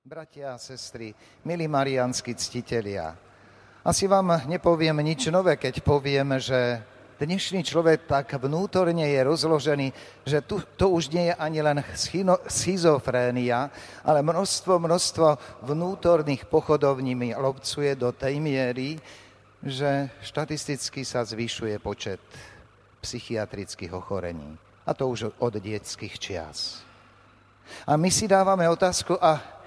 Bratia 0.00 0.56
a 0.56 0.58
sestry, 0.58 1.12
milí 1.44 1.68
marianskí 1.68 2.32
ctitelia, 2.32 3.12
asi 3.84 4.08
vám 4.08 4.48
nepoviem 4.48 4.96
nič 4.96 5.28
nové, 5.28 5.60
keď 5.60 5.84
poviem, 5.84 6.40
že 6.40 6.80
dnešný 7.20 7.60
človek 7.60 8.08
tak 8.08 8.32
vnútorne 8.40 9.04
je 9.04 9.20
rozložený, 9.20 9.92
že 10.24 10.40
tu, 10.40 10.64
to 10.80 10.88
už 10.96 11.12
nie 11.12 11.28
je 11.28 11.34
ani 11.36 11.60
len 11.60 11.84
schizofrénia, 12.48 13.68
ale 14.00 14.24
množstvo, 14.24 14.80
množstvo 14.80 15.26
vnútorných 15.68 16.48
pochodov 16.48 17.04
nimi 17.04 17.36
lobcuje 17.36 17.92
do 17.92 18.08
tej 18.16 18.40
miery, 18.40 18.96
že 19.60 20.08
štatisticky 20.24 21.04
sa 21.04 21.28
zvyšuje 21.28 21.76
počet 21.76 22.24
psychiatrických 23.04 23.92
ochorení. 23.92 24.56
A 24.88 24.96
to 24.96 25.12
už 25.12 25.36
od 25.44 25.60
detských 25.60 26.16
čias. 26.16 26.88
A 27.86 27.96
my 27.96 28.10
si 28.10 28.26
dávame 28.26 28.66
otázku, 28.66 29.14
a 29.20 29.59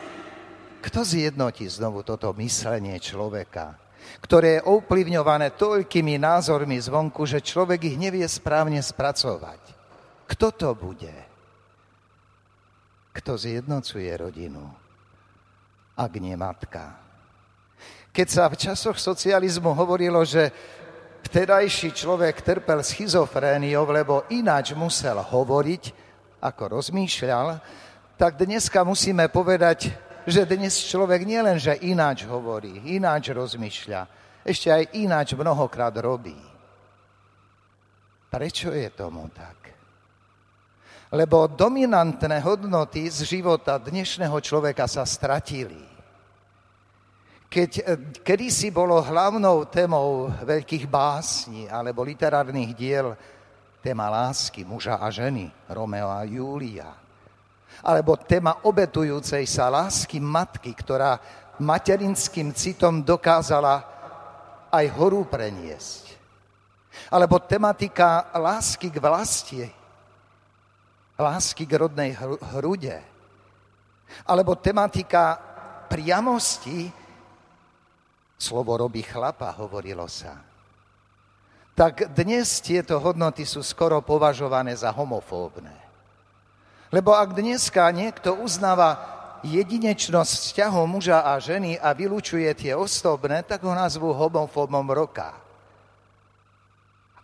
kto 0.84 1.08
zjednotí 1.08 1.64
znovu 1.72 2.04
toto 2.04 2.36
myslenie 2.36 3.00
človeka, 3.00 3.80
ktoré 4.20 4.60
je 4.60 4.68
ovplyvňované 4.68 5.56
toľkými 5.56 6.20
názormi 6.20 6.76
zvonku, 6.76 7.24
že 7.24 7.40
človek 7.40 7.88
ich 7.88 7.96
nevie 7.96 8.28
správne 8.28 8.84
spracovať? 8.84 9.64
Kto 10.28 10.48
to 10.52 10.70
bude? 10.76 11.16
Kto 13.16 13.40
zjednocuje 13.40 14.12
rodinu, 14.12 14.68
ak 15.96 16.12
nie 16.20 16.36
matka? 16.36 17.00
Keď 18.12 18.28
sa 18.28 18.46
v 18.52 18.60
časoch 18.60 19.00
socializmu 19.00 19.72
hovorilo, 19.72 20.22
že 20.28 20.52
vtedajší 21.24 21.96
človek 21.96 22.44
trpel 22.44 22.84
schizofréniou, 22.84 23.88
lebo 23.88 24.28
ináč 24.30 24.76
musel 24.76 25.18
hovoriť, 25.18 25.84
ako 26.44 26.78
rozmýšľal, 26.78 27.58
tak 28.20 28.36
dneska 28.36 28.84
musíme 28.84 29.32
povedať, 29.32 29.96
že 30.28 30.48
dnes 30.48 30.76
človek 30.88 31.28
nielen, 31.28 31.60
že 31.60 31.80
ináč 31.84 32.24
hovorí, 32.24 32.96
ináč 32.96 33.36
rozmýšľa, 33.36 34.02
ešte 34.44 34.72
aj 34.72 34.84
ináč 35.00 35.36
mnohokrát 35.36 35.96
robí. 36.00 36.36
Prečo 38.28 38.74
je 38.74 38.90
tomu 38.92 39.30
tak? 39.30 39.72
Lebo 41.14 41.46
dominantné 41.46 42.42
hodnoty 42.42 43.06
z 43.06 43.38
života 43.38 43.78
dnešného 43.78 44.34
človeka 44.42 44.90
sa 44.90 45.06
stratili. 45.06 45.78
Keď 47.46 47.72
kedysi 48.26 48.74
bolo 48.74 48.98
hlavnou 48.98 49.70
témou 49.70 50.26
veľkých 50.42 50.90
básní 50.90 51.70
alebo 51.70 52.02
literárnych 52.02 52.74
diel 52.74 53.14
téma 53.78 54.10
lásky 54.10 54.66
muža 54.66 54.98
a 54.98 55.14
ženy, 55.14 55.54
Romeo 55.70 56.10
a 56.10 56.26
Júlia, 56.26 57.03
alebo 57.82 58.20
téma 58.20 58.62
obetujúcej 58.68 59.48
sa 59.50 59.74
lásky 59.74 60.22
matky, 60.22 60.76
ktorá 60.78 61.18
materinským 61.58 62.54
citom 62.54 63.02
dokázala 63.02 63.82
aj 64.70 64.86
horu 64.98 65.26
preniesť. 65.26 66.14
Alebo 67.10 67.42
tematika 67.42 68.30
lásky 68.38 68.94
k 68.94 68.98
vlasti, 69.02 69.62
lásky 71.18 71.66
k 71.66 71.74
rodnej 71.78 72.14
hrude. 72.54 73.02
Alebo 74.30 74.54
tematika 74.58 75.38
priamosti, 75.90 76.90
slovo 78.38 78.78
robí 78.78 79.02
chlapa, 79.02 79.50
hovorilo 79.58 80.06
sa. 80.06 80.38
Tak 81.74 82.14
dnes 82.14 82.62
tieto 82.62 83.02
hodnoty 83.02 83.50
sú 83.50 83.66
skoro 83.66 83.98
považované 84.06 84.78
za 84.78 84.94
homofóbne. 84.94 85.83
Lebo 86.94 87.18
ak 87.18 87.34
dneska 87.34 87.90
niekto 87.90 88.38
uznáva 88.38 89.02
jedinečnosť 89.42 90.34
vzťahov 90.46 90.86
muža 90.86 91.26
a 91.26 91.42
ženy 91.42 91.82
a 91.82 91.90
vylúčuje 91.98 92.46
tie 92.54 92.78
osobné, 92.78 93.42
tak 93.42 93.66
ho 93.66 93.74
nazvú 93.74 94.14
homofóbom 94.14 94.86
roka. 94.94 95.34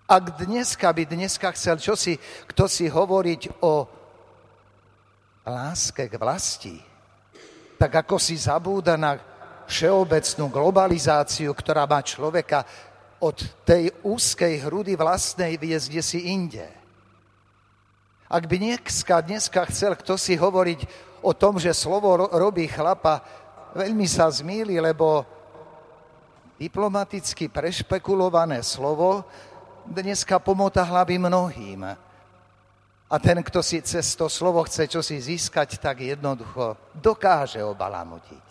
Ak 0.09 0.41
dneska 0.41 0.89
by 0.89 1.05
dneska 1.05 1.53
chcel 1.53 1.77
čosi, 1.77 2.17
kto 2.49 2.65
si 2.65 2.89
hovoriť 2.89 3.61
o 3.61 3.85
láske 5.45 6.09
k 6.09 6.17
vlasti, 6.17 6.75
tak 7.77 7.93
ako 7.93 8.17
si 8.17 8.41
zabúda 8.41 8.97
na 8.97 9.21
všeobecnú 9.69 10.49
globalizáciu, 10.49 11.53
ktorá 11.53 11.85
má 11.85 12.01
človeka 12.01 12.65
od 13.21 13.37
tej 13.61 13.93
úzkej 14.01 14.65
hrudy 14.65 14.97
vlastnej 14.97 15.61
viesť 15.61 16.01
si 16.01 16.33
inde. 16.33 16.78
Ak 18.29 18.45
by 18.45 18.61
dneska, 18.61 19.25
dneska 19.25 19.65
chcel 19.73 19.97
kto 19.97 20.13
si 20.13 20.37
hovoriť 20.37 20.85
o 21.25 21.33
tom, 21.33 21.57
že 21.57 21.73
slovo 21.73 22.29
robí 22.29 22.69
chlapa, 22.69 23.25
veľmi 23.73 24.05
sa 24.05 24.29
zmýli, 24.29 24.77
lebo 24.77 25.25
diplomaticky 26.61 27.49
prešpekulované 27.49 28.61
slovo 28.61 29.25
dneska 29.81 30.37
pomota 30.37 30.85
hlavy 30.85 31.17
mnohým. 31.17 31.81
A 33.09 33.15
ten, 33.17 33.41
kto 33.41 33.65
si 33.65 33.81
cez 33.81 34.13
to 34.13 34.29
slovo 34.29 34.61
chce 34.61 34.85
čosi 34.85 35.17
získať, 35.17 35.81
tak 35.81 36.05
jednoducho 36.05 36.77
dokáže 36.93 37.65
obalamutiť. 37.65 38.45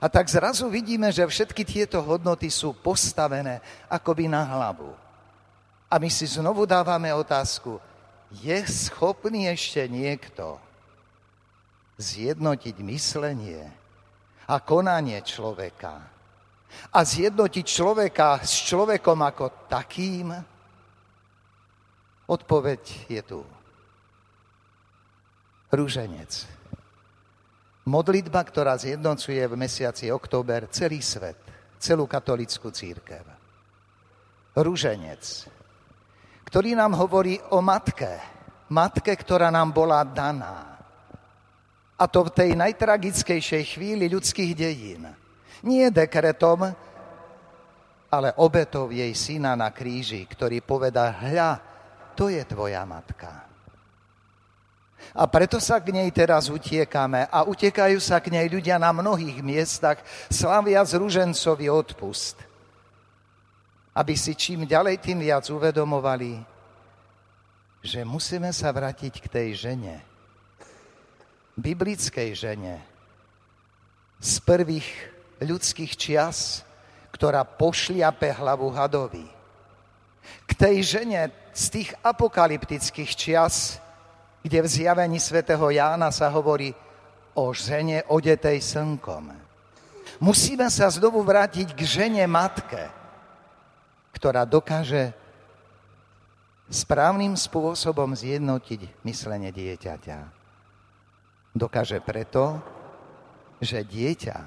A 0.00 0.08
tak 0.08 0.32
zrazu 0.32 0.72
vidíme, 0.72 1.12
že 1.12 1.28
všetky 1.28 1.60
tieto 1.68 2.00
hodnoty 2.00 2.48
sú 2.48 2.72
postavené 2.72 3.60
akoby 3.92 4.32
na 4.32 4.40
hlavu. 4.40 4.96
A 5.92 6.00
my 6.00 6.08
si 6.08 6.24
znovu 6.24 6.64
dávame 6.64 7.12
otázku, 7.12 7.76
je 8.40 8.58
schopný 8.64 9.52
ešte 9.52 9.84
niekto 9.92 10.56
zjednotiť 12.00 12.76
myslenie 12.80 13.68
a 14.48 14.56
konanie 14.64 15.20
človeka 15.20 16.00
a 16.92 16.98
zjednotiť 17.04 17.66
človeka 17.68 18.40
s 18.40 18.64
človekom 18.72 19.18
ako 19.20 19.68
takým? 19.68 20.32
Odpoveď 22.32 22.82
je 23.12 23.22
tu. 23.22 23.40
Rúženec. 25.68 26.32
Modlitba, 27.84 28.40
ktorá 28.46 28.78
zjednocuje 28.78 29.42
v 29.42 29.58
mesiaci 29.58 30.08
október 30.08 30.70
celý 30.70 31.02
svet, 31.02 31.36
celú 31.76 32.06
katolickú 32.06 32.70
církev. 32.70 33.26
Rúženec 34.54 35.50
ktorý 36.44 36.76
nám 36.76 36.98
hovorí 36.98 37.40
o 37.54 37.64
matke. 37.64 38.20
Matke, 38.72 39.12
ktorá 39.16 39.52
nám 39.52 39.72
bola 39.72 40.04
daná. 40.04 40.80
A 41.96 42.04
to 42.08 42.26
v 42.26 42.34
tej 42.34 42.50
najtragickejšej 42.56 43.76
chvíli 43.76 44.08
ľudských 44.08 44.52
dejín. 44.56 45.06
Nie 45.62 45.92
dekretom, 45.92 46.72
ale 48.10 48.28
obetov 48.40 48.90
jej 48.90 49.12
syna 49.14 49.54
na 49.54 49.70
kríži, 49.70 50.26
ktorý 50.26 50.60
poveda, 50.60 51.14
hľa, 51.14 51.50
to 52.18 52.28
je 52.28 52.42
tvoja 52.44 52.82
matka. 52.84 53.48
A 55.12 55.24
preto 55.28 55.60
sa 55.60 55.80
k 55.80 55.92
nej 55.92 56.08
teraz 56.10 56.48
utiekame 56.48 57.28
a 57.28 57.44
utekajú 57.44 57.98
sa 58.00 58.20
k 58.20 58.32
nej 58.32 58.46
ľudia 58.48 58.80
na 58.80 58.92
mnohých 58.92 59.40
miestach, 59.44 60.00
slavia 60.32 60.80
z 60.84 60.96
ružencový 60.96 61.68
odpust 61.68 62.51
aby 63.92 64.16
si 64.16 64.32
čím 64.32 64.64
ďalej 64.64 64.98
tým 65.04 65.20
viac 65.20 65.44
uvedomovali, 65.52 66.40
že 67.84 68.06
musíme 68.06 68.48
sa 68.54 68.72
vrátiť 68.72 69.14
k 69.20 69.26
tej 69.28 69.48
žene, 69.68 69.96
biblickej 71.58 72.30
žene, 72.32 72.74
z 74.22 74.38
prvých 74.46 74.86
ľudských 75.42 75.98
čias, 75.98 76.62
ktorá 77.10 77.42
pošliape 77.42 78.30
hlavu 78.38 78.70
hadovi. 78.70 79.26
K 80.46 80.50
tej 80.54 80.76
žene 80.86 81.34
z 81.50 81.64
tých 81.68 81.90
apokalyptických 82.06 83.12
čias, 83.18 83.82
kde 84.46 84.62
v 84.62 84.68
zjavení 84.70 85.18
svätého 85.18 85.66
Jána 85.74 86.14
sa 86.14 86.30
hovorí 86.30 86.70
o 87.34 87.50
žene 87.50 88.06
odetej 88.06 88.62
slnkom. 88.62 89.34
Musíme 90.22 90.70
sa 90.70 90.86
znovu 90.86 91.18
vrátiť 91.26 91.74
k 91.74 91.80
žene 91.82 92.22
matke, 92.30 93.01
ktorá 94.22 94.46
dokáže 94.46 95.10
správnym 96.70 97.34
spôsobom 97.34 98.14
zjednotiť 98.14 99.02
myslenie 99.02 99.50
dieťaťa. 99.50 100.18
Dokáže 101.50 101.98
preto, 101.98 102.62
že 103.58 103.82
dieťa 103.82 104.38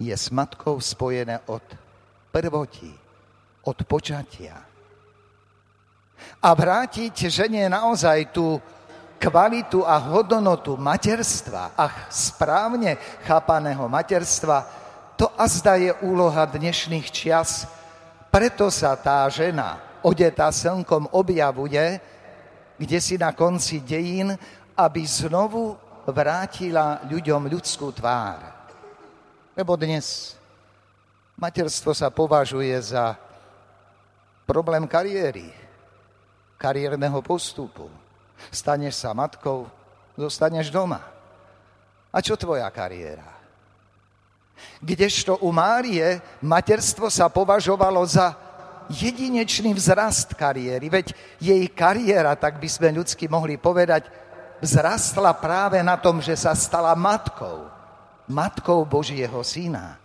je 0.00 0.16
s 0.16 0.32
matkou 0.32 0.80
spojené 0.80 1.44
od 1.44 1.60
prvoti, 2.32 2.88
od 3.68 3.78
počatia. 3.84 4.56
A 6.40 6.48
vrátiť 6.56 7.28
žene 7.28 7.68
naozaj 7.68 8.32
tú 8.32 8.56
kvalitu 9.20 9.84
a 9.84 10.00
hodnotu 10.00 10.80
materstva 10.80 11.76
a 11.76 12.08
správne 12.08 12.96
chápaného 13.28 13.84
materstva, 13.92 14.64
to 15.20 15.28
azda 15.36 15.76
je 15.76 15.92
úloha 16.00 16.48
dnešných 16.48 17.12
čias, 17.12 17.83
preto 18.34 18.66
sa 18.66 18.98
tá 18.98 19.22
žena 19.30 19.78
odetá 20.02 20.50
slnkom 20.50 21.06
objavuje, 21.14 22.02
kde 22.74 22.98
si 22.98 23.14
na 23.14 23.30
konci 23.30 23.78
dejín, 23.78 24.34
aby 24.74 25.06
znovu 25.06 25.78
vrátila 26.10 26.98
ľuďom 27.06 27.46
ľudskú 27.46 27.94
tvár. 27.94 28.42
Lebo 29.54 29.78
dnes 29.78 30.34
materstvo 31.38 31.94
sa 31.94 32.10
považuje 32.10 32.74
za 32.82 33.14
problém 34.50 34.82
kariéry, 34.90 35.54
kariérneho 36.58 37.22
postupu. 37.22 37.86
Staneš 38.50 38.98
sa 38.98 39.14
matkou, 39.14 39.70
zostaneš 40.18 40.74
doma. 40.74 41.06
A 42.10 42.18
čo 42.18 42.34
tvoja 42.34 42.66
kariéra? 42.74 43.43
Kdežto 44.80 45.40
u 45.40 45.52
Márie 45.52 46.20
materstvo 46.44 47.10
sa 47.10 47.28
považovalo 47.32 48.04
za 48.06 48.36
jedinečný 48.92 49.72
vzrast 49.72 50.36
kariéry. 50.36 50.92
Veď 50.92 51.06
jej 51.40 51.64
kariéra, 51.72 52.36
tak 52.36 52.60
by 52.60 52.68
sme 52.68 53.00
ľudsky 53.00 53.30
mohli 53.30 53.56
povedať, 53.56 54.08
vzrastla 54.60 55.32
práve 55.36 55.80
na 55.80 55.96
tom, 55.96 56.20
že 56.20 56.36
sa 56.36 56.52
stala 56.52 56.92
matkou. 56.92 57.68
Matkou 58.24 58.84
Božieho 58.88 59.44
syna. 59.44 60.00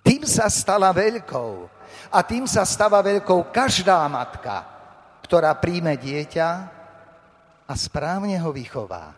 Tým 0.00 0.24
sa 0.24 0.48
stala 0.48 0.92
veľkou. 0.92 1.68
A 2.12 2.22
tým 2.22 2.46
sa 2.46 2.62
stáva 2.62 3.02
veľkou 3.02 3.50
každá 3.50 4.06
matka, 4.06 4.62
ktorá 5.24 5.52
príjme 5.58 5.98
dieťa 5.98 6.48
a 7.66 7.72
správne 7.74 8.38
ho 8.38 8.54
vychová. 8.54 9.12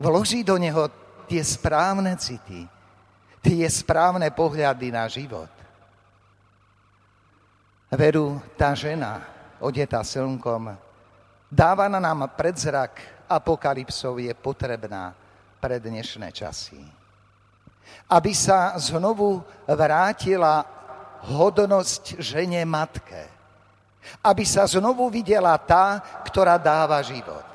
Vloží 0.00 0.40
do 0.40 0.56
neho 0.56 0.88
tie 1.30 1.42
správne 1.46 2.18
city, 2.18 2.66
tie 3.38 3.62
správne 3.70 4.26
pohľady 4.34 4.90
na 4.90 5.06
život. 5.06 5.46
Veru, 7.94 8.42
tá 8.58 8.74
žena, 8.74 9.22
odetá 9.62 10.02
slnkom, 10.02 10.74
dáva 11.46 11.86
na 11.86 12.02
nám 12.02 12.26
predzrak 12.34 12.98
apokalypsov 13.30 14.18
je 14.18 14.34
potrebná 14.34 15.14
pre 15.62 15.78
dnešné 15.78 16.34
časy. 16.34 16.82
Aby 18.10 18.34
sa 18.34 18.74
znovu 18.78 19.42
vrátila 19.66 20.66
hodnosť 21.30 22.18
žene 22.18 22.62
matke. 22.66 23.26
Aby 24.22 24.42
sa 24.46 24.66
znovu 24.66 25.10
videla 25.10 25.54
tá, 25.58 25.98
ktorá 26.26 26.58
dáva 26.58 27.02
život. 27.02 27.49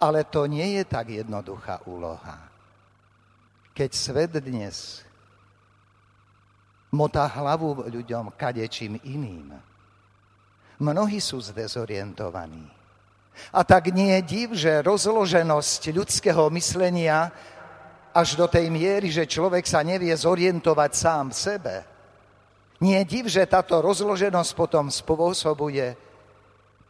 Ale 0.00 0.24
to 0.26 0.46
nie 0.46 0.80
je 0.80 0.84
tak 0.84 1.08
jednoduchá 1.08 1.86
úloha. 1.86 2.50
Keď 3.74 3.90
svet 3.94 4.32
dnes 4.38 5.02
motá 6.94 7.26
hlavu 7.26 7.90
ľuďom 7.90 8.38
kadečím 8.38 9.02
iným. 9.02 9.50
Mnohí 10.78 11.18
sú 11.18 11.42
zdezorientovaní. 11.42 12.70
A 13.50 13.66
tak 13.66 13.90
nie 13.90 14.14
je 14.14 14.22
div, 14.22 14.48
že 14.54 14.86
rozloženosť 14.86 15.90
ľudského 15.90 16.46
myslenia 16.54 17.34
až 18.14 18.38
do 18.38 18.46
tej 18.46 18.70
miery, 18.70 19.10
že 19.10 19.26
človek 19.26 19.66
sa 19.66 19.82
nevie 19.82 20.14
zorientovať 20.14 20.90
sám 20.94 21.34
v 21.34 21.40
sebe. 21.50 21.74
Nie 22.78 23.02
je 23.02 23.10
div, 23.10 23.24
že 23.26 23.50
táto 23.50 23.82
rozloženosť 23.82 24.50
potom 24.54 24.86
spôsobuje 24.86 25.98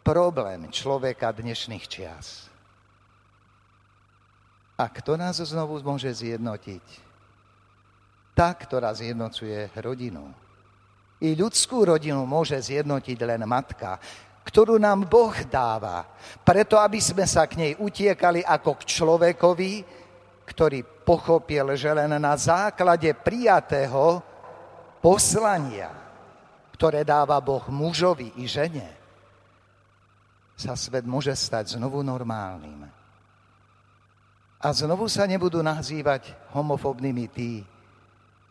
problém 0.04 0.68
človeka 0.68 1.32
dnešných 1.32 1.84
čias. 1.88 2.52
A 4.74 4.90
kto 4.90 5.14
nás 5.14 5.38
znovu 5.38 5.78
môže 5.82 6.10
zjednotiť? 6.10 7.04
tá, 8.34 8.50
ktorá 8.52 8.90
zjednocuje 8.90 9.70
rodinu. 9.78 10.26
I 11.22 11.38
ľudskú 11.38 11.86
rodinu 11.86 12.26
môže 12.26 12.58
zjednotiť 12.58 13.18
len 13.22 13.46
matka, 13.46 13.96
ktorú 14.44 14.76
nám 14.76 15.06
Boh 15.08 15.32
dáva, 15.46 16.04
preto 16.42 16.76
aby 16.76 17.00
sme 17.00 17.24
sa 17.24 17.46
k 17.46 17.56
nej 17.56 17.72
utiekali 17.78 18.44
ako 18.44 18.76
k 18.76 18.82
človekovi, 18.84 19.72
ktorý 20.44 20.84
pochopil, 21.06 21.72
že 21.78 21.88
len 21.94 22.12
na 22.20 22.36
základe 22.36 23.08
prijatého 23.16 24.20
poslania, 25.00 25.88
ktoré 26.76 27.06
dáva 27.06 27.40
Boh 27.40 27.64
mužovi 27.70 28.36
i 28.42 28.44
žene, 28.44 28.90
sa 30.58 30.76
svet 30.76 31.06
môže 31.08 31.32
stať 31.32 31.78
znovu 31.80 32.04
normálnym. 32.04 32.84
A 34.64 34.72
znovu 34.72 35.04
sa 35.12 35.28
nebudú 35.28 35.60
nazývať 35.60 36.32
homofobnými 36.56 37.28
tí, 37.28 37.60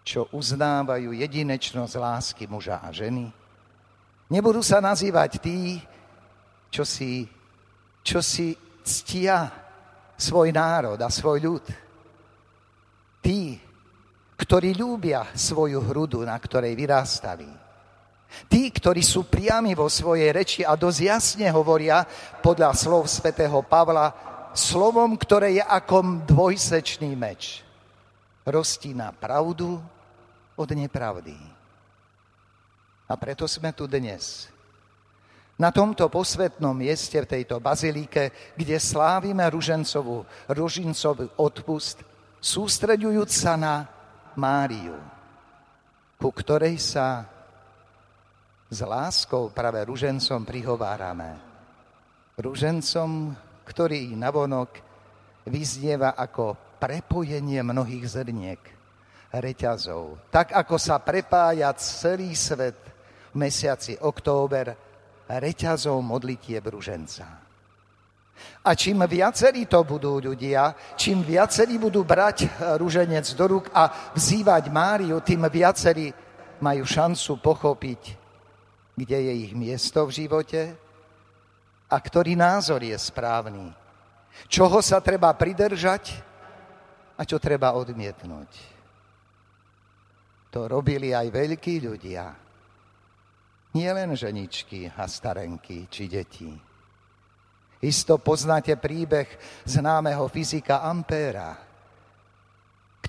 čo 0.06 0.30
uznávajú 0.30 1.10
jedinečnosť 1.10 1.94
lásky 1.98 2.45
muža 2.45 2.77
a 2.86 2.94
ženy. 2.94 3.33
Nebudú 4.30 4.62
sa 4.62 4.77
nazývať 4.77 5.42
tí, 5.42 5.81
čo 6.69 6.86
si, 6.86 7.25
čo 8.06 8.21
si 8.21 8.54
ctia 8.86 9.50
svoj 10.13 10.54
národ 10.54 11.01
a 11.01 11.10
svoj 11.10 11.39
ľud. 11.42 11.65
Tí, 13.18 13.57
ktorí 14.38 14.77
ľúbia 14.77 15.33
svoju 15.33 15.81
hrudu, 15.81 16.21
na 16.30 16.38
ktorej 16.38 16.77
vyrástali. 16.77 17.50
Tí, 18.45 18.69
ktorí 18.69 19.01
sú 19.01 19.25
priami 19.25 19.74
vo 19.74 19.89
svojej 19.89 20.30
reči 20.30 20.62
a 20.62 20.77
dosť 20.77 21.00
jasne 21.01 21.48
hovoria 21.50 22.06
podľa 22.42 22.74
slov 22.77 23.09
svätého 23.09 23.62
Pavla 23.66 24.32
slovom, 24.53 25.17
ktoré 25.17 25.57
je 25.57 25.63
ako 25.65 26.25
dvojsečný 26.29 27.13
meč. 27.17 27.65
Roztína 28.45 29.11
pravdu 29.11 29.81
od 30.55 30.69
nepravdy. 30.71 31.35
A 33.09 33.13
preto 33.19 33.50
sme 33.50 33.73
tu 33.75 33.89
dnes. 33.89 34.47
Na 35.53 35.69
tomto 35.69 36.09
posvetnom 36.09 36.73
mieste, 36.73 37.21
v 37.21 37.29
tejto 37.29 37.61
bazilíke, 37.61 38.55
kde 38.57 38.77
slávime 38.81 39.45
ružencovú, 39.45 40.25
ružincový 40.50 41.29
odpust, 41.38 42.01
sústreďujúc 42.41 43.29
sa 43.29 43.53
na 43.53 43.85
Máriu, 44.33 44.97
ku 46.17 46.33
ktorej 46.33 46.81
sa 46.81 47.29
s 48.73 48.81
láskou 48.81 49.53
práve 49.53 49.85
ružencom 49.85 50.41
prihovárame. 50.41 51.38
Ružencom, 52.41 53.38
ktorý 53.63 54.15
navonok 54.15 54.69
vyznieva 55.48 56.15
ako 56.15 56.77
prepojenie 56.80 57.63
mnohých 57.63 58.06
zrniek 58.07 58.62
reťazov. 59.33 60.30
Tak 60.30 60.54
ako 60.54 60.75
sa 60.77 61.00
prepája 61.00 61.71
celý 61.80 62.36
svet 62.36 62.80
v 63.33 63.36
mesiaci 63.39 63.98
október 64.04 64.75
reťazov 65.27 65.98
modlitie 66.04 66.60
bruženca. 66.60 67.44
A 68.63 68.75
čím 68.75 69.06
viacerí 69.07 69.69
to 69.69 69.83
budú 69.88 70.19
ľudia, 70.19 70.75
čím 71.00 71.24
viacerí 71.24 71.77
budú 71.80 72.04
brať 72.04 72.50
ruženec 72.81 73.25
do 73.37 73.45
rúk 73.47 73.66
a 73.71 74.11
vzývať 74.16 74.68
Máriu, 74.73 75.21
tým 75.23 75.47
viacerí 75.47 76.11
majú 76.59 76.83
šancu 76.83 77.40
pochopiť, 77.40 78.02
kde 78.95 79.18
je 79.31 79.33
ich 79.47 79.54
miesto 79.56 80.07
v 80.07 80.26
živote 80.26 80.76
a 81.94 81.97
ktorý 82.02 82.33
názor 82.33 82.81
je 82.81 82.97
správny. 82.97 83.69
Čoho 84.50 84.81
sa 84.81 84.97
treba 84.97 85.30
pridržať 85.38 86.18
a 87.14 87.21
čo 87.21 87.38
treba 87.38 87.78
odmietnúť. 87.78 88.50
To 90.50 90.66
robili 90.66 91.14
aj 91.14 91.30
veľkí 91.30 91.76
ľudia. 91.85 92.33
Nie 93.78 93.90
len 93.94 94.18
ženičky 94.18 94.90
a 94.90 95.06
starenky 95.06 95.85
či 95.90 96.09
deti. 96.09 96.50
Isto 97.83 98.18
poznáte 98.18 98.73
príbeh 98.78 99.30
známeho 99.66 100.26
fyzika 100.30 100.81
Ampéra, 100.85 101.57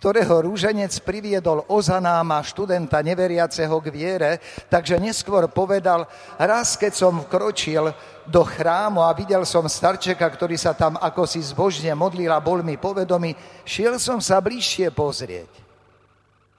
ktorého 0.04 0.44
rúženec 0.44 0.92
priviedol 1.00 1.64
Ozanáma, 1.64 2.44
študenta 2.44 3.00
neveriaceho 3.00 3.73
k 3.80 3.88
viere, 3.88 4.37
takže 4.68 5.00
neskôr 5.00 5.49
povedal, 5.49 6.04
raz 6.37 6.76
keď 6.76 6.92
som 6.92 7.25
vkročil 7.25 7.88
do 8.28 8.44
chrámu 8.44 9.00
a 9.00 9.16
videl 9.16 9.49
som 9.49 9.64
starčeka, 9.64 10.28
ktorý 10.28 10.61
sa 10.61 10.76
tam 10.76 11.00
ako 11.00 11.25
si 11.25 11.40
zbožne 11.40 11.96
modlil 11.96 12.28
a 12.28 12.44
bol 12.44 12.61
mi 12.61 12.76
povedomý, 12.76 13.32
šiel 13.64 13.96
som 13.96 14.20
sa 14.20 14.44
bližšie 14.44 14.92
pozrieť. 14.92 15.49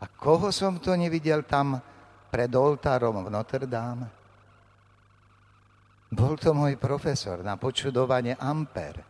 A 0.02 0.10
koho 0.10 0.50
som 0.50 0.82
to 0.82 0.98
nevidel 0.98 1.46
tam 1.46 1.78
pred 2.34 2.50
oltárom 2.50 3.22
v 3.22 3.30
Notre 3.30 3.70
Dame? 3.70 4.10
Bol 6.10 6.34
to 6.42 6.50
môj 6.50 6.82
profesor 6.82 7.46
na 7.46 7.62
počudovanie 7.62 8.34
Amper, 8.42 9.06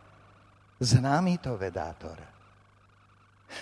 známy 0.76 1.40
to 1.40 1.56
vedátor. 1.56 2.35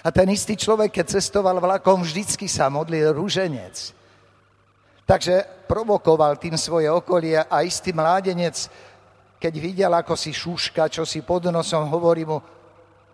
A 0.05 0.09
ten 0.11 0.29
istý 0.33 0.57
človek, 0.57 1.01
keď 1.01 1.21
cestoval 1.21 1.61
vlakom, 1.61 2.03
vždycky 2.03 2.49
sa 2.49 2.73
modlil 2.73 3.13
rúženec. 3.15 3.93
Takže 5.05 5.67
provokoval 5.69 6.41
tým 6.41 6.57
svoje 6.57 6.89
okolie 6.89 7.37
a 7.37 7.61
istý 7.61 7.93
mládenec, 7.93 8.57
keď 9.37 9.55
videl, 9.61 9.93
ako 9.93 10.17
si 10.17 10.33
šúška, 10.33 10.89
čo 10.89 11.05
si 11.05 11.21
pod 11.21 11.53
nosom, 11.53 11.85
hovorí 11.93 12.25
mu, 12.25 12.41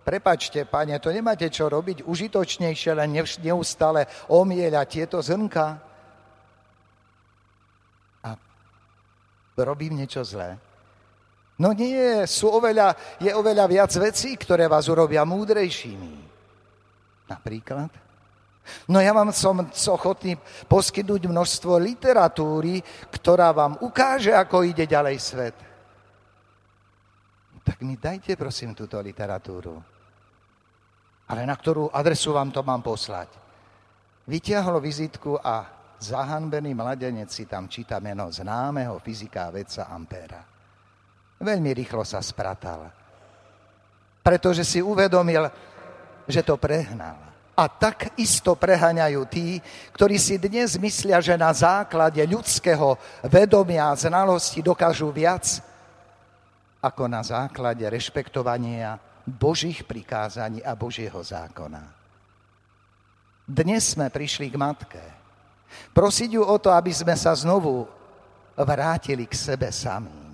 Prepačte, 0.01 0.65
pane, 0.65 0.97
to 0.97 1.13
nemáte 1.13 1.45
čo 1.53 1.69
robiť 1.69 2.09
užitočnejšie, 2.09 2.97
len 2.97 3.21
neustále 3.45 4.09
omieľať 4.33 4.87
tieto 4.89 5.21
zrnka. 5.21 5.77
A 8.25 8.31
robím 9.61 10.01
niečo 10.01 10.25
zlé. 10.25 10.57
No 11.61 11.77
nie, 11.77 12.25
sú 12.25 12.49
oveľa, 12.49 12.97
je 13.21 13.29
oveľa 13.37 13.69
viac 13.69 13.93
vecí, 14.01 14.33
ktoré 14.41 14.65
vás 14.65 14.89
urobia 14.89 15.29
múdrejšími. 15.29 16.30
Napríklad? 17.31 17.91
No 18.91 18.99
ja 18.99 19.15
vám 19.15 19.31
som 19.31 19.63
ochotný 19.71 20.35
poskytnúť 20.67 21.31
množstvo 21.31 21.79
literatúry, 21.79 22.83
ktorá 23.15 23.55
vám 23.55 23.79
ukáže, 23.81 24.35
ako 24.35 24.67
ide 24.67 24.85
ďalej 24.85 25.17
svet. 25.23 25.57
Tak 27.63 27.79
mi 27.87 27.95
dajte 27.95 28.35
prosím 28.35 28.75
túto 28.75 28.99
literatúru. 28.99 29.79
Ale 31.31 31.47
na 31.47 31.55
ktorú 31.55 31.95
adresu 31.95 32.35
vám 32.35 32.51
to 32.51 32.67
mám 32.67 32.83
poslať? 32.83 33.31
Vytiahol 34.27 34.83
vizitku 34.83 35.39
a 35.39 35.71
zahanbený 36.03 36.75
mladenec 36.75 37.31
si 37.31 37.47
tam 37.47 37.71
číta 37.71 38.03
meno 38.03 38.27
známeho 38.27 38.99
fyzika 38.99 39.47
a 39.47 39.55
vedca 39.55 39.87
Ampéra 39.87 40.51
veľmi 41.41 41.73
rýchlo 41.73 42.05
sa 42.05 42.21
spratal. 42.21 42.93
Pretože 44.21 44.63
si 44.63 44.85
uvedomil, 44.85 45.49
že 46.31 46.47
to 46.47 46.57
prehnal. 46.57 47.19
A 47.61 47.69
tak 47.69 48.17
isto 48.17 48.57
prehaňajú 48.57 49.21
tí, 49.29 49.61
ktorí 49.93 50.17
si 50.17 50.41
dnes 50.41 50.81
myslia, 50.81 51.21
že 51.21 51.37
na 51.37 51.53
základe 51.53 52.23
ľudského 52.25 52.97
vedomia 53.29 53.93
a 53.93 53.99
znalosti 53.99 54.65
dokážu 54.65 55.13
viac, 55.13 55.61
ako 56.81 57.05
na 57.05 57.21
základe 57.21 57.85
rešpektovania 57.85 58.97
Božích 59.29 59.85
prikázaní 59.85 60.65
a 60.65 60.73
Božieho 60.73 61.21
zákona. 61.21 61.85
Dnes 63.45 63.93
sme 63.93 64.09
prišli 64.09 64.49
k 64.49 64.57
matke. 64.57 65.05
Prosiť 65.93 66.41
ju 66.41 66.43
o 66.47 66.57
to, 66.57 66.73
aby 66.73 66.95
sme 66.95 67.13
sa 67.13 67.37
znovu 67.37 67.85
vrátili 68.57 69.29
k 69.29 69.35
sebe 69.37 69.69
samým 69.69 70.30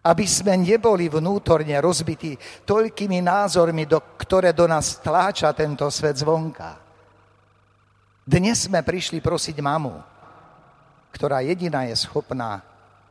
aby 0.00 0.24
sme 0.24 0.56
neboli 0.56 1.12
vnútorne 1.12 1.76
rozbití 1.76 2.36
toľkými 2.64 3.20
názormi, 3.20 3.84
do, 3.84 4.00
ktoré 4.16 4.56
do 4.56 4.64
nás 4.64 4.96
tláča 5.04 5.52
tento 5.52 5.84
svet 5.92 6.16
zvonka. 6.16 6.80
Dnes 8.24 8.64
sme 8.64 8.80
prišli 8.80 9.20
prosiť 9.20 9.60
mamu, 9.60 9.92
ktorá 11.12 11.44
jediná 11.44 11.84
je 11.84 11.96
schopná 12.00 12.64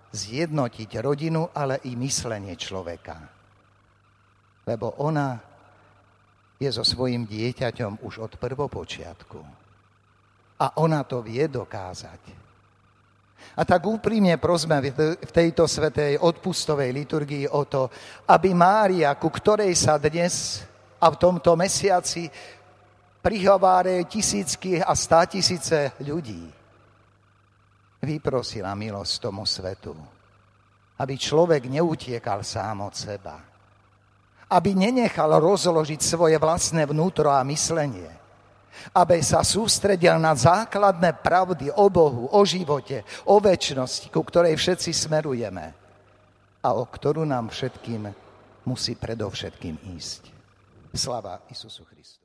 zjednotiť 0.09 0.89
rodinu, 0.97 1.53
ale 1.53 1.77
i 1.85 1.93
myslenie 1.93 2.57
človeka. 2.57 3.21
Lebo 4.65 4.97
ona 5.05 5.37
je 6.57 6.69
so 6.73 6.81
svojim 6.81 7.29
dieťaťom 7.29 8.01
už 8.01 8.13
od 8.25 8.33
prvopočiatku. 8.41 9.39
A 10.59 10.65
ona 10.81 11.05
to 11.05 11.21
vie 11.21 11.45
dokázať. 11.45 12.48
A 13.59 13.65
tak 13.67 13.83
úprimne 13.87 14.39
prosme 14.39 14.79
v 15.19 15.31
tejto 15.31 15.67
svetej 15.67 16.19
odpustovej 16.19 16.91
liturgii 16.95 17.45
o 17.51 17.67
to, 17.67 17.91
aby 18.27 18.55
Mária, 18.55 19.15
ku 19.15 19.27
ktorej 19.27 19.75
sa 19.75 19.99
dnes 19.99 20.63
a 20.99 21.07
v 21.11 21.19
tomto 21.19 21.55
mesiaci 21.55 22.27
prihovárajú 23.19 24.07
tisícky 24.07 24.79
a 24.79 24.95
tisíce 25.27 25.91
ľudí, 26.03 26.47
vyprosila 27.99 28.71
milosť 28.75 29.13
tomu 29.19 29.43
svetu, 29.43 29.95
aby 30.99 31.15
človek 31.19 31.67
neutiekal 31.67 32.43
sám 32.43 32.87
od 32.87 32.95
seba, 32.95 33.35
aby 34.49 34.71
nenechal 34.75 35.35
rozložiť 35.39 35.99
svoje 35.99 36.35
vlastné 36.39 36.87
vnútro 36.87 37.27
a 37.31 37.43
myslenie, 37.43 38.18
aby 38.95 39.23
sa 39.23 39.43
sústredil 39.43 40.17
na 40.19 40.35
základné 40.35 41.19
pravdy 41.19 41.71
o 41.73 41.87
Bohu, 41.87 42.29
o 42.31 42.41
živote, 42.43 43.03
o 43.27 43.39
väčšnosti, 43.39 44.07
ku 44.11 44.21
ktorej 44.23 44.55
všetci 44.55 44.91
smerujeme 44.91 45.65
a 46.59 46.69
o 46.75 46.83
ktorú 46.83 47.23
nám 47.23 47.49
všetkým 47.49 48.11
musí 48.67 48.93
predovšetkým 48.95 49.75
ísť. 49.95 50.31
Slava 50.93 51.41
Isusu 51.47 51.85
Christu. 51.85 52.18